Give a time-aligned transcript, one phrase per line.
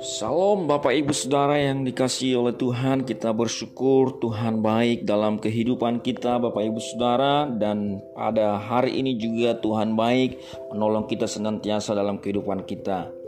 [0.00, 3.02] Salam Bapak Ibu Saudara yang dikasihi oleh Tuhan.
[3.02, 7.50] Kita bersyukur Tuhan baik dalam kehidupan kita Bapak Ibu Saudara.
[7.50, 10.38] Dan pada hari ini juga Tuhan baik
[10.70, 13.19] menolong kita senantiasa dalam kehidupan kita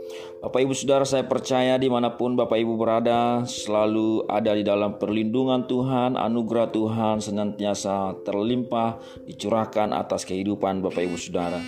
[0.43, 4.99] Bapak Ibu Saudara saya percaya di mana pun Bapak Ibu berada Selalu ada di dalam
[4.99, 11.63] perlindungan Tuhan Anugerah Tuhan senantiasa terlimpah Dicurahkan atas kehidupan Bapak Ibu Saudara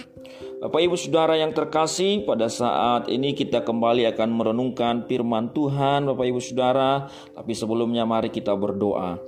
[0.55, 6.25] Bapak Ibu Saudara yang terkasih, pada saat ini kita kembali akan merenungkan firman Tuhan Bapak
[6.25, 7.05] Ibu Saudara,
[7.37, 9.21] tapi sebelumnya mari kita berdoa.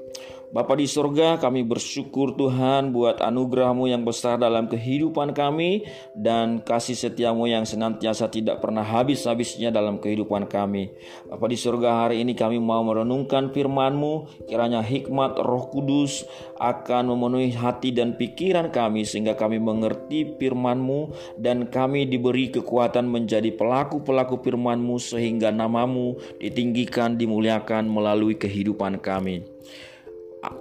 [0.48, 5.84] Bapa di surga, kami bersyukur Tuhan buat anugerahmu yang besar dalam kehidupan kami
[6.16, 10.96] dan kasih setiamu yang senantiasa tidak pernah habis-habisnya dalam kehidupan kami.
[11.28, 16.24] Bapa di surga, hari ini kami mau merenungkan firmanmu, kiranya hikmat roh kudus
[16.56, 23.52] akan memenuhi hati dan pikiran kami sehingga kami mengerti firmanmu dan kami diberi kekuatan menjadi
[23.52, 29.44] pelaku-pelaku firmanmu sehingga namamu ditinggikan, dimuliakan melalui kehidupan kami.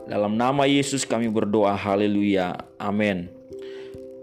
[0.06, 3.36] Dalam nama Yesus kami berdoa, haleluya, amin.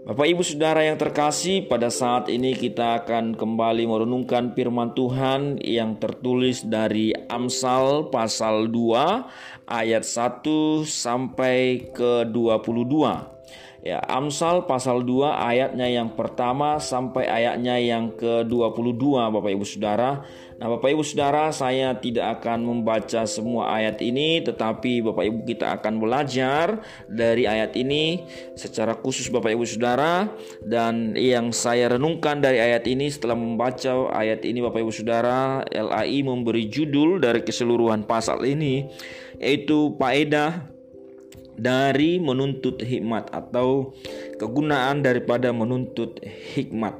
[0.04, 5.96] Bapak Ibu Saudara yang terkasih, pada saat ini kita akan kembali merenungkan firman Tuhan yang
[5.96, 13.32] tertulis dari Amsal pasal 2 ayat 1 sampai ke 22.
[13.80, 20.24] Ya, Amsal pasal 2 ayatnya yang pertama sampai ayatnya yang ke-22 Bapak Ibu Saudara.
[20.64, 25.76] Nah, Bapak Ibu Saudara, saya tidak akan membaca semua ayat ini tetapi Bapak Ibu kita
[25.76, 28.24] akan belajar dari ayat ini
[28.56, 30.24] secara khusus Bapak Ibu Saudara
[30.64, 36.24] dan yang saya renungkan dari ayat ini setelah membaca ayat ini Bapak Ibu Saudara, LAI
[36.24, 38.88] memberi judul dari keseluruhan pasal ini
[39.36, 40.64] yaitu faedah
[41.60, 43.92] dari menuntut hikmat atau
[44.40, 46.24] kegunaan daripada menuntut
[46.56, 46.96] hikmat.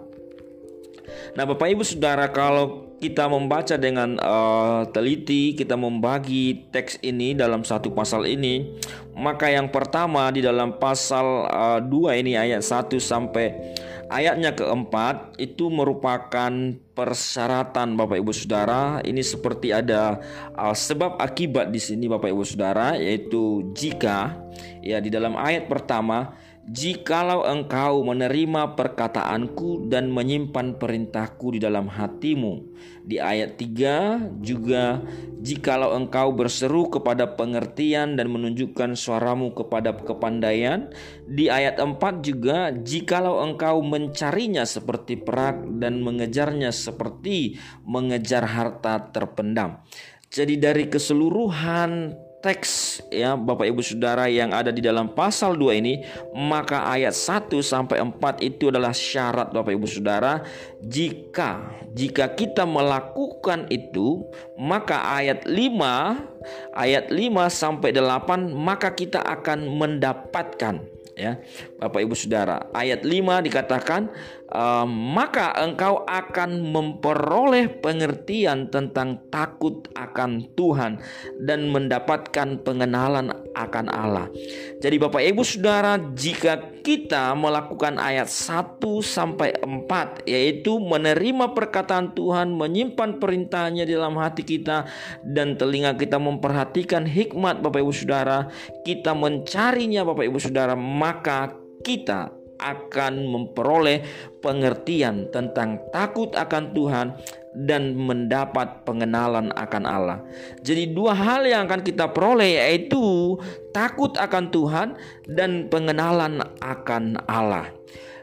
[1.32, 7.60] Nah, Bapak Ibu Saudara, kalau kita membaca dengan uh, teliti, kita membagi teks ini dalam
[7.60, 8.80] satu pasal ini,
[9.12, 13.76] maka yang pertama di dalam pasal uh, 2 ini ayat 1 sampai
[14.08, 16.48] ayatnya keempat itu merupakan
[16.96, 19.04] persyaratan Bapak Ibu Saudara.
[19.04, 20.16] Ini seperti ada
[20.56, 24.32] uh, sebab akibat di sini Bapak Ibu Saudara yaitu jika
[24.80, 32.64] ya di dalam ayat pertama Jikalau engkau menerima perkataanku dan menyimpan perintahku di dalam hatimu.
[33.04, 35.04] Di ayat 3 juga
[35.44, 40.88] jikalau engkau berseru kepada pengertian dan menunjukkan suaramu kepada kepandaian.
[41.28, 49.84] Di ayat 4 juga jikalau engkau mencarinya seperti perak dan mengejarnya seperti mengejar harta terpendam.
[50.32, 56.04] Jadi dari keseluruhan teks ya Bapak Ibu Saudara yang ada di dalam pasal 2 ini
[56.36, 60.44] maka ayat 1 sampai 4 itu adalah syarat Bapak Ibu Saudara.
[60.84, 64.28] Jika jika kita melakukan itu
[64.60, 67.16] maka ayat 5 ayat 5
[67.48, 70.84] sampai 8 maka kita akan mendapatkan
[71.16, 71.40] ya
[71.84, 74.08] Bapak Ibu Saudara ayat 5 dikatakan
[74.48, 80.96] uh, maka engkau akan memperoleh pengertian tentang takut akan Tuhan
[81.44, 84.32] dan mendapatkan pengenalan akan Allah.
[84.80, 92.48] Jadi Bapak Ibu Saudara jika kita melakukan ayat 1 sampai 4 yaitu menerima perkataan Tuhan
[92.56, 94.88] menyimpan perintahnya di dalam hati kita
[95.20, 98.48] dan telinga kita memperhatikan hikmat Bapak Ibu Saudara
[98.88, 104.00] kita mencarinya Bapak Ibu Saudara maka kita akan memperoleh
[104.40, 107.06] pengertian tentang takut akan Tuhan
[107.54, 110.18] dan mendapat pengenalan akan Allah.
[110.64, 113.36] Jadi dua hal yang akan kita peroleh yaitu
[113.70, 114.88] takut akan Tuhan
[115.30, 117.70] dan pengenalan akan Allah.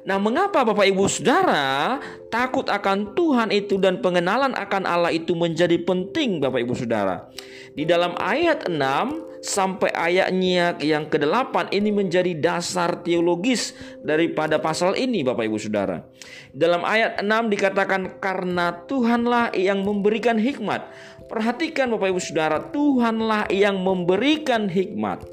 [0.02, 2.02] Nah, mengapa Bapak Ibu Saudara
[2.34, 7.30] takut akan Tuhan itu dan pengenalan akan Allah itu menjadi penting Bapak Ibu Saudara?
[7.78, 13.74] Di dalam ayat 6 sampai ayatnya yang ke-8 ini menjadi dasar teologis
[14.06, 16.06] daripada pasal ini Bapak Ibu Saudara.
[16.54, 20.86] Dalam ayat 6 dikatakan karena Tuhanlah yang memberikan hikmat.
[21.26, 25.26] Perhatikan Bapak Ibu Saudara, Tuhanlah yang memberikan hikmat.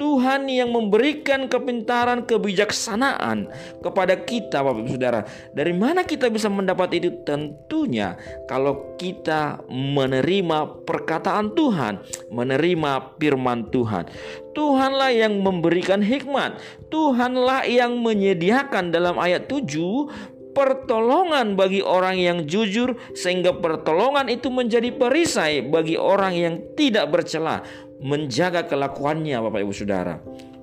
[0.00, 3.52] Tuhan yang memberikan kepintaran, kebijaksanaan
[3.84, 5.20] kepada kita, Bapak Ibu Saudara.
[5.52, 7.12] Dari mana kita bisa mendapat itu?
[7.22, 8.16] Tentunya
[8.48, 12.00] kalau kita menerima perkataan Tuhan,
[12.32, 14.08] menerima firman Tuhan.
[14.52, 16.60] Tuhanlah yang memberikan hikmat.
[16.92, 24.92] Tuhanlah yang menyediakan dalam ayat 7 pertolongan bagi orang yang jujur sehingga pertolongan itu menjadi
[24.92, 27.64] perisai bagi orang yang tidak bercela
[28.02, 30.18] menjaga kelakuannya Bapak Ibu Saudara.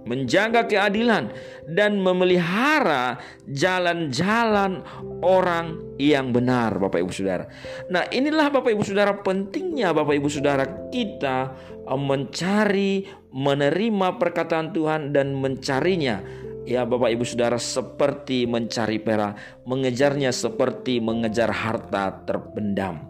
[0.08, 1.30] menjaga keadilan,
[1.70, 4.82] dan memelihara jalan-jalan
[5.22, 7.46] orang yang benar, Bapak Ibu Saudara.
[7.94, 11.54] Nah, inilah Bapak Ibu Saudara pentingnya Bapak Ibu Saudara kita
[11.86, 16.26] eh, mencari, menerima perkataan Tuhan dan mencarinya.
[16.70, 23.09] Ya Bapak Ibu Saudara seperti mencari perak, mengejarnya seperti mengejar harta terpendam.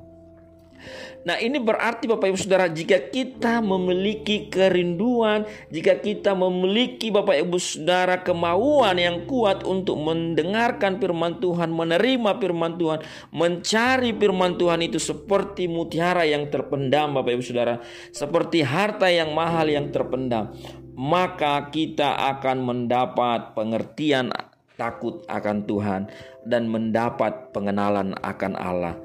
[1.28, 7.58] Nah, ini berarti Bapak Ibu Saudara, jika kita memiliki kerinduan, jika kita memiliki Bapak Ibu
[7.60, 13.00] Saudara kemauan yang kuat untuk mendengarkan firman Tuhan, menerima firman Tuhan,
[13.36, 17.84] mencari firman Tuhan itu seperti mutiara yang terpendam Bapak Ibu Saudara,
[18.16, 20.56] seperti harta yang mahal yang terpendam,
[20.96, 24.32] maka kita akan mendapat pengertian
[24.80, 26.02] takut akan Tuhan
[26.48, 28.96] dan mendapat pengenalan akan Allah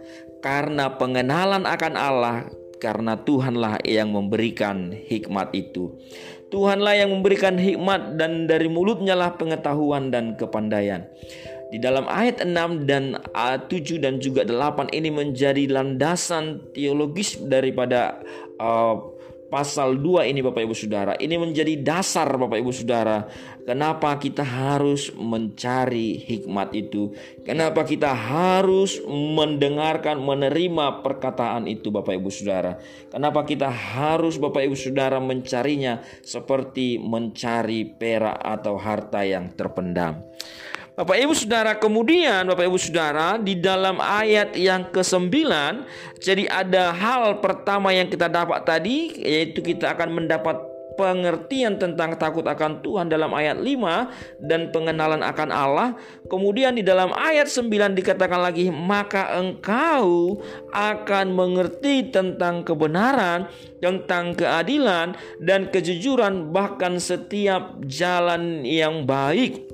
[0.44, 2.44] karena pengenalan akan Allah
[2.76, 5.96] karena Tuhanlah yang memberikan hikmat itu.
[6.52, 11.08] Tuhanlah yang memberikan hikmat dan dari mulutnya lah pengetahuan dan kepandaian.
[11.73, 18.20] Di dalam ayat 6 dan 7 dan juga 8 ini menjadi landasan teologis daripada
[18.61, 19.13] uh,
[19.55, 21.15] pasal 2 ini Bapak Ibu Saudara.
[21.15, 23.23] Ini menjadi dasar Bapak Ibu Saudara.
[23.62, 27.15] Kenapa kita harus mencari hikmat itu?
[27.47, 32.83] Kenapa kita harus mendengarkan, menerima perkataan itu Bapak Ibu Saudara?
[33.15, 40.19] Kenapa kita harus Bapak Ibu Saudara mencarinya seperti mencari perak atau harta yang terpendam?
[40.94, 45.26] Bapak Ibu Saudara, kemudian Bapak Ibu Saudara di dalam ayat yang ke-9
[46.23, 50.55] jadi ada hal pertama yang kita dapat tadi yaitu kita akan mendapat
[50.94, 55.99] pengertian tentang takut akan Tuhan dalam ayat 5 dan pengenalan akan Allah.
[56.31, 60.38] Kemudian di dalam ayat 9 dikatakan lagi maka engkau
[60.70, 63.50] akan mengerti tentang kebenaran,
[63.82, 69.74] tentang keadilan dan kejujuran bahkan setiap jalan yang baik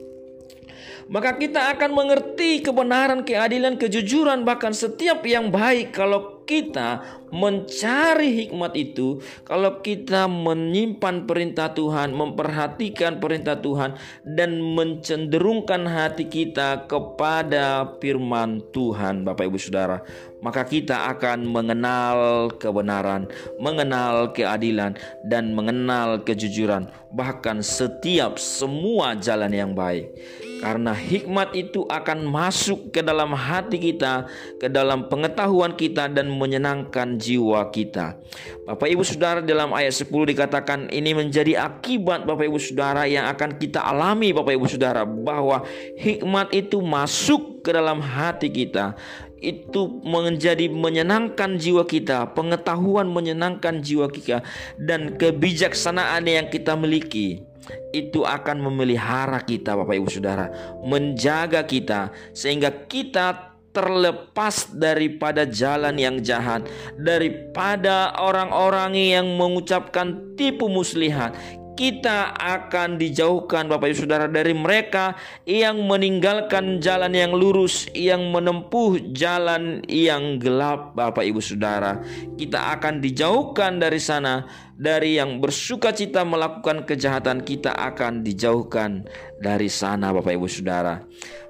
[1.10, 5.90] maka kita akan mengerti kebenaran, keadilan, kejujuran, bahkan setiap yang baik.
[5.90, 7.02] Kalau kita
[7.34, 16.86] mencari hikmat itu, kalau kita menyimpan perintah Tuhan, memperhatikan perintah Tuhan, dan mencenderungkan hati kita
[16.86, 20.06] kepada firman Tuhan, Bapak Ibu Saudara,
[20.40, 23.28] maka kita akan mengenal kebenaran,
[23.60, 30.12] mengenal keadilan, dan mengenal kejujuran, bahkan setiap semua jalan yang baik
[30.60, 34.28] karena hikmat itu akan masuk ke dalam hati kita,
[34.60, 38.20] ke dalam pengetahuan kita dan menyenangkan jiwa kita.
[38.68, 43.56] Bapak Ibu Saudara dalam ayat 10 dikatakan ini menjadi akibat Bapak Ibu Saudara yang akan
[43.56, 45.64] kita alami Bapak Ibu Saudara bahwa
[45.96, 48.94] hikmat itu masuk ke dalam hati kita
[49.40, 54.44] itu menjadi menyenangkan jiwa kita, pengetahuan menyenangkan jiwa kita
[54.76, 57.44] dan kebijaksanaan yang kita miliki
[57.90, 60.52] itu akan memelihara kita Bapak Ibu Saudara,
[60.84, 66.66] menjaga kita sehingga kita terlepas daripada jalan yang jahat,
[66.98, 71.38] daripada orang-orang yang mengucapkan tipu muslihat
[71.80, 75.16] kita akan dijauhkan Bapak Ibu Saudara dari mereka
[75.48, 82.04] yang meninggalkan jalan yang lurus, yang menempuh jalan yang gelap Bapak Ibu Saudara.
[82.36, 84.44] Kita akan dijauhkan dari sana,
[84.76, 89.08] dari yang bersuka cita melakukan kejahatan kita akan dijauhkan
[89.40, 91.00] dari sana Bapak Ibu Saudara.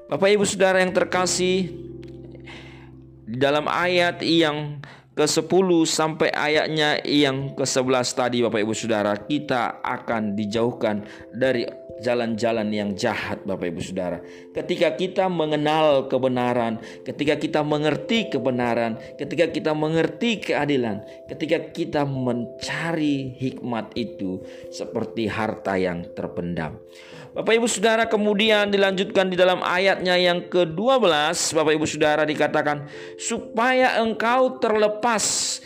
[0.06, 1.75] Bapak Ibu Saudara yang terkasih
[3.27, 4.79] dalam ayat yang
[5.20, 11.05] ke-10 sampai ayatnya yang ke-11 tadi Bapak Ibu Saudara kita akan dijauhkan
[11.36, 11.69] dari
[12.00, 14.24] jalan-jalan yang jahat Bapak Ibu Saudara.
[14.56, 23.36] Ketika kita mengenal kebenaran, ketika kita mengerti kebenaran, ketika kita mengerti keadilan, ketika kita mencari
[23.36, 24.41] hikmat itu
[24.72, 26.81] seperti harta yang terpendam.
[27.31, 32.91] Bapak Ibu Saudara kemudian dilanjutkan di dalam ayatnya yang ke-12 Bapak Ibu Saudara dikatakan
[33.22, 35.58] supaya engkau terlepas.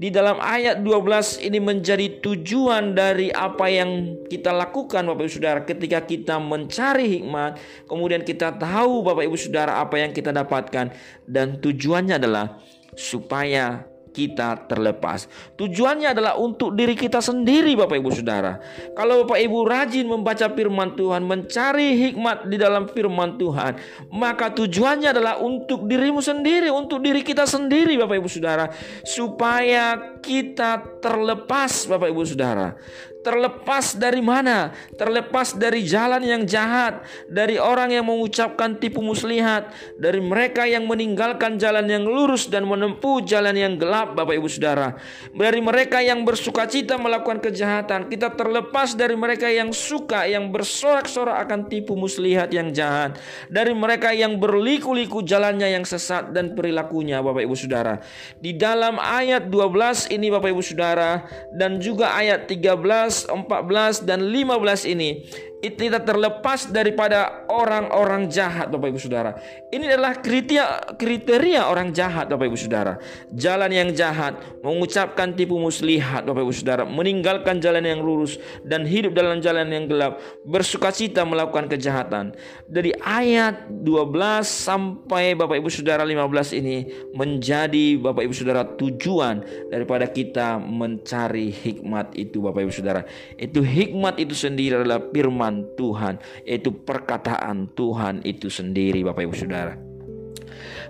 [0.00, 5.60] Di dalam ayat 12 ini menjadi tujuan dari apa yang kita lakukan Bapak Ibu Saudara.
[5.60, 10.96] Ketika kita mencari hikmat kemudian kita tahu Bapak Ibu Saudara apa yang kita dapatkan.
[11.28, 12.56] Dan tujuannya adalah
[12.96, 13.89] supaya
[14.20, 15.24] kita terlepas.
[15.56, 18.60] Tujuannya adalah untuk diri kita sendiri Bapak Ibu Saudara.
[18.92, 23.80] Kalau Bapak Ibu rajin membaca firman Tuhan, mencari hikmat di dalam firman Tuhan,
[24.12, 28.68] maka tujuannya adalah untuk dirimu sendiri, untuk diri kita sendiri Bapak Ibu Saudara,
[29.08, 32.76] supaya kita terlepas Bapak Ibu Saudara.
[33.20, 34.72] Terlepas dari mana?
[34.96, 39.68] Terlepas dari jalan yang jahat, dari orang yang mengucapkan tipu muslihat,
[40.00, 44.96] dari mereka yang meninggalkan jalan yang lurus dan menempuh jalan yang gelap, Bapak Ibu Saudara.
[45.36, 51.44] Dari mereka yang bersuka cita melakukan kejahatan, kita terlepas dari mereka yang suka, yang bersorak-sorak
[51.44, 53.20] akan tipu muslihat yang jahat,
[53.52, 58.00] dari mereka yang berliku-liku jalannya yang sesat dan perilakunya, Bapak Ibu Saudara.
[58.40, 64.92] Di dalam ayat 12 ini Bapak Ibu Saudara dan juga ayat 13, 14 dan 15
[64.92, 65.26] ini
[65.60, 69.36] kita terlepas daripada orang-orang jahat Bapak Ibu Saudara.
[69.68, 72.96] Ini adalah kriteria kriteria orang jahat Bapak Ibu Saudara.
[73.28, 79.12] Jalan yang jahat, mengucapkan tipu muslihat Bapak Ibu Saudara, meninggalkan jalan yang lurus dan hidup
[79.12, 80.16] dalam jalan yang gelap,
[80.48, 82.32] bersukacita melakukan kejahatan.
[82.64, 90.08] Dari ayat 12 sampai Bapak Ibu Saudara 15 ini menjadi Bapak Ibu Saudara tujuan daripada
[90.08, 93.04] kita mencari hikmat itu Bapak Ibu Saudara.
[93.36, 96.14] Itu hikmat itu sendiri adalah firman firman Tuhan,
[96.46, 99.74] yaitu perkataan Tuhan itu sendiri Bapak Ibu Saudara.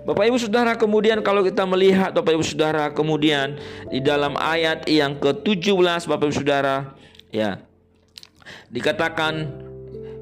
[0.01, 3.57] Bapak Ibu Saudara kemudian kalau kita melihat Bapak Ibu Saudara kemudian
[3.89, 6.97] di dalam ayat yang ke-17 Bapak Ibu Saudara
[7.29, 7.61] ya
[8.73, 9.61] dikatakan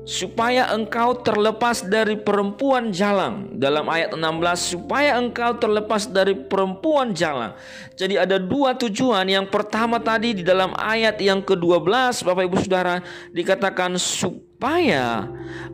[0.09, 7.53] supaya engkau terlepas dari perempuan jalang dalam ayat 16 supaya engkau terlepas dari perempuan jalang.
[7.93, 9.29] Jadi ada dua tujuan.
[9.29, 15.23] Yang pertama tadi di dalam ayat yang ke-12 Bapak Ibu Saudara dikatakan supaya supaya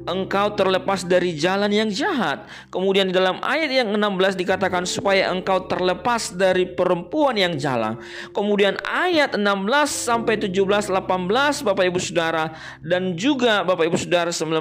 [0.05, 2.45] engkau terlepas dari jalan yang jahat.
[2.69, 7.97] Kemudian di dalam ayat yang 16 dikatakan supaya engkau terlepas dari perempuan yang jalan.
[8.29, 9.41] Kemudian ayat 16
[9.89, 12.53] sampai 17 18 Bapak Ibu Saudara
[12.85, 14.53] dan juga Bapak Ibu Saudara 19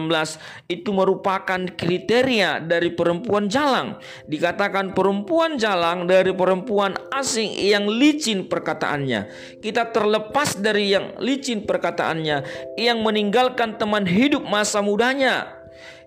[0.73, 4.01] itu merupakan kriteria dari perempuan jalang.
[4.25, 9.29] Dikatakan perempuan jalang dari perempuan asing yang licin perkataannya.
[9.61, 12.37] Kita terlepas dari yang licin perkataannya
[12.81, 15.65] yang meninggalkan teman hidup masa mudanya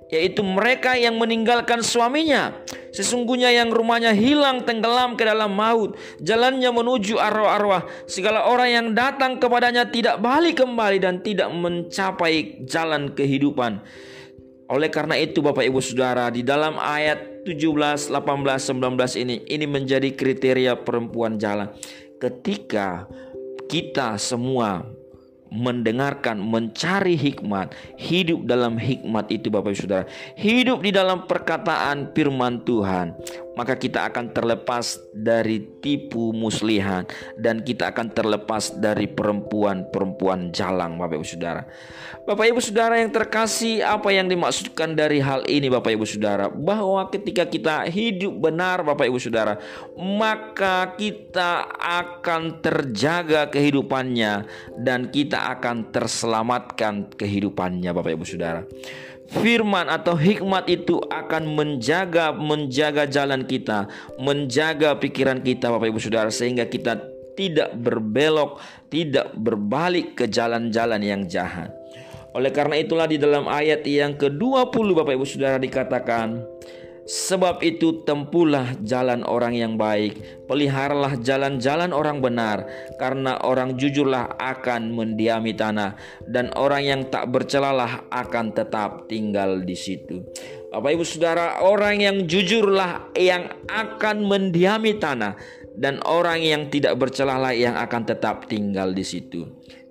[0.07, 2.55] yaitu mereka yang meninggalkan suaminya.
[2.95, 7.85] Sesungguhnya yang rumahnya hilang tenggelam ke dalam maut, jalannya menuju arwah-arwah.
[8.07, 13.83] Segala orang yang datang kepadanya tidak balik kembali dan tidak mencapai jalan kehidupan.
[14.67, 20.11] Oleh karena itu Bapak Ibu Saudara, di dalam ayat 17, 18, 19 ini ini menjadi
[20.11, 21.71] kriteria perempuan jalan.
[22.19, 23.07] Ketika
[23.71, 24.83] kita semua
[25.51, 30.05] mendengarkan, mencari hikmat, hidup dalam hikmat itu Bapak Ibu Saudara.
[30.35, 33.15] Hidup di dalam perkataan firman Tuhan
[33.57, 37.09] maka kita akan terlepas dari tipu muslihan
[37.41, 41.65] dan kita akan terlepas dari perempuan-perempuan jalang Bapak Ibu Saudara.
[42.29, 46.53] Bapak Ibu Saudara yang terkasih, apa yang dimaksudkan dari hal ini Bapak Ibu Saudara?
[46.53, 49.57] Bahwa ketika kita hidup benar Bapak Ibu Saudara,
[49.97, 54.45] maka kita akan terjaga kehidupannya
[54.77, 58.61] dan kita akan terselamatkan kehidupannya Bapak Ibu Saudara
[59.27, 63.87] firman atau hikmat itu akan menjaga menjaga jalan kita,
[64.19, 66.99] menjaga pikiran kita Bapak Ibu Saudara sehingga kita
[67.37, 68.57] tidak berbelok,
[68.89, 71.69] tidak berbalik ke jalan-jalan yang jahat.
[72.33, 76.41] Oleh karena itulah di dalam ayat yang ke-20 Bapak Ibu Saudara dikatakan
[77.07, 82.67] Sebab itu tempuhlah jalan orang yang baik, peliharalah jalan-jalan orang benar,
[82.99, 85.95] karena orang jujurlah akan mendiami tanah,
[86.27, 90.19] dan orang yang tak bercelalah akan tetap tinggal di situ.
[90.67, 95.39] Bapak Ibu Saudara, orang yang jujurlah yang akan mendiami tanah,
[95.79, 99.47] dan orang yang tidak bercelalah yang akan tetap tinggal di situ.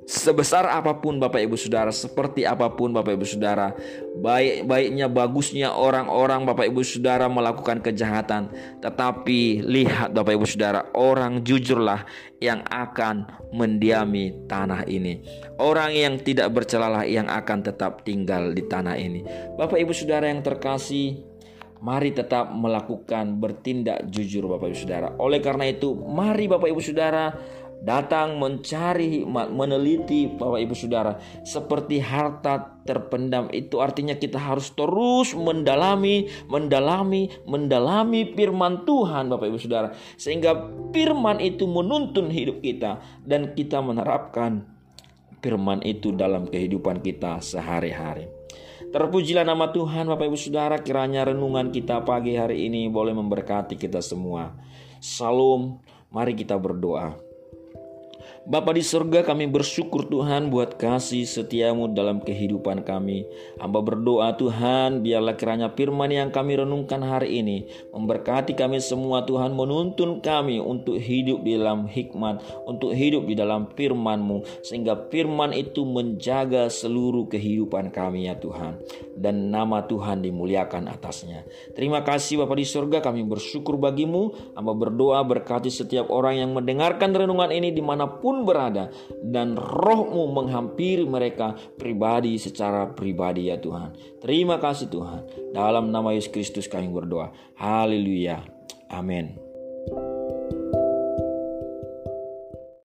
[0.07, 3.75] Sebesar apa pun Bapak Ibu Saudara, seperti apa pun Bapak Ibu Saudara,
[4.15, 12.07] baik-baiknya bagusnya orang-orang Bapak Ibu Saudara melakukan kejahatan, tetapi lihat Bapak Ibu Saudara, orang jujurlah
[12.39, 15.27] yang akan mendiami tanah ini.
[15.59, 19.27] Orang yang tidak bercelalah yang akan tetap tinggal di tanah ini.
[19.59, 21.19] Bapak Ibu Saudara yang terkasih,
[21.83, 25.09] mari tetap melakukan bertindak jujur Bapak Ibu Saudara.
[25.19, 27.35] Oleh karena itu, mari Bapak Ibu Saudara
[27.83, 35.35] datang mencari hikmat, meneliti Bapak Ibu Saudara, seperti harta terpendam itu artinya kita harus terus
[35.35, 40.57] mendalami, mendalami, mendalami firman Tuhan Bapak Ibu Saudara, sehingga
[40.95, 44.65] firman itu menuntun hidup kita dan kita menerapkan
[45.45, 48.27] firman itu dalam kehidupan kita sehari-hari.
[48.87, 53.99] Terpujilah nama Tuhan Bapak Ibu Saudara kiranya renungan kita pagi hari ini boleh memberkati kita
[53.99, 54.55] semua.
[55.03, 57.26] Salam, mari kita berdoa.
[58.47, 63.27] Bapa di surga kami bersyukur Tuhan buat kasih setiamu dalam kehidupan kami.
[63.59, 69.51] Hamba berdoa Tuhan biarlah kiranya firman yang kami renungkan hari ini memberkati kami semua Tuhan
[69.51, 72.39] menuntun kami untuk hidup di dalam hikmat,
[72.71, 78.79] untuk hidup di dalam firman-Mu sehingga firman itu menjaga seluruh kehidupan kami ya Tuhan
[79.19, 81.43] dan nama Tuhan dimuliakan atasnya.
[81.75, 84.55] Terima kasih Bapa di surga kami bersyukur bagimu.
[84.55, 88.91] Hamba berdoa berkati setiap orang yang mendengarkan renungan ini di mana pun berada
[89.23, 93.95] dan rohmu menghampiri mereka pribadi secara pribadi ya Tuhan.
[94.19, 95.55] Terima kasih Tuhan.
[95.55, 97.31] Dalam nama Yesus Kristus kami berdoa.
[97.57, 98.43] Haleluya.
[98.91, 99.46] Amin.